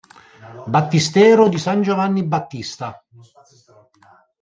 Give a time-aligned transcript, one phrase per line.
[0.65, 3.05] Battistero di San Giovanni Battista